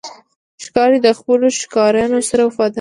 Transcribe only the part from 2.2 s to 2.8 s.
سره وفادار دی.